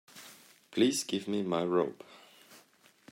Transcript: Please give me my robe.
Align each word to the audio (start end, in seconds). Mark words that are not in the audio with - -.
Please 0.71 1.03
give 1.03 1.27
me 1.27 1.43
my 1.43 1.63
robe. 1.63 2.03